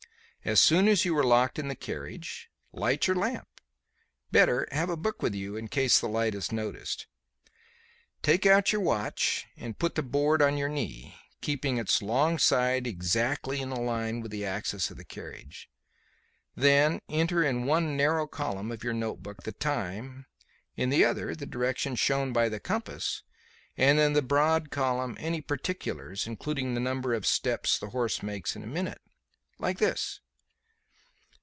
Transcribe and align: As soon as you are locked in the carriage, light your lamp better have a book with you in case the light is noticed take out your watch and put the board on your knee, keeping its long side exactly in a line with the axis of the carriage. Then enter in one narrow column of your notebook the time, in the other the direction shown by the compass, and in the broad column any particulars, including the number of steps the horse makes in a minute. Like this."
As 0.43 0.59
soon 0.59 0.87
as 0.87 1.05
you 1.05 1.15
are 1.19 1.23
locked 1.23 1.59
in 1.59 1.67
the 1.67 1.75
carriage, 1.75 2.49
light 2.71 3.05
your 3.05 3.15
lamp 3.15 3.47
better 4.31 4.67
have 4.71 4.89
a 4.89 4.97
book 4.97 5.21
with 5.21 5.35
you 5.35 5.55
in 5.55 5.67
case 5.67 5.99
the 5.99 6.09
light 6.09 6.33
is 6.33 6.51
noticed 6.51 7.05
take 8.23 8.47
out 8.47 8.71
your 8.73 8.81
watch 8.81 9.45
and 9.55 9.77
put 9.77 9.93
the 9.93 10.01
board 10.01 10.41
on 10.41 10.57
your 10.57 10.67
knee, 10.67 11.15
keeping 11.41 11.77
its 11.77 12.01
long 12.01 12.39
side 12.39 12.87
exactly 12.87 13.61
in 13.61 13.69
a 13.69 13.79
line 13.79 14.19
with 14.19 14.31
the 14.31 14.43
axis 14.43 14.89
of 14.89 14.97
the 14.97 15.05
carriage. 15.05 15.69
Then 16.55 17.01
enter 17.07 17.43
in 17.43 17.67
one 17.67 17.95
narrow 17.95 18.25
column 18.25 18.71
of 18.71 18.83
your 18.83 18.93
notebook 18.95 19.43
the 19.43 19.51
time, 19.51 20.25
in 20.75 20.89
the 20.89 21.05
other 21.05 21.35
the 21.35 21.45
direction 21.45 21.95
shown 21.95 22.33
by 22.33 22.49
the 22.49 22.59
compass, 22.59 23.21
and 23.77 23.99
in 23.99 24.13
the 24.13 24.23
broad 24.23 24.71
column 24.71 25.15
any 25.19 25.39
particulars, 25.39 26.25
including 26.25 26.73
the 26.73 26.79
number 26.79 27.13
of 27.13 27.27
steps 27.27 27.77
the 27.77 27.91
horse 27.91 28.23
makes 28.23 28.55
in 28.55 28.63
a 28.63 28.65
minute. 28.67 29.01
Like 29.59 29.77
this." 29.77 30.19